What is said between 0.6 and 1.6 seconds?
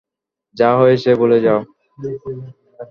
হয়েছে ভুলে যাও।